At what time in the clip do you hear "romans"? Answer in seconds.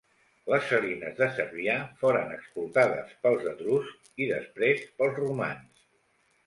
5.27-5.89